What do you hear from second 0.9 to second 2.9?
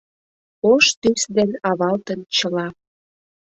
тӱс ден авалтын чыла.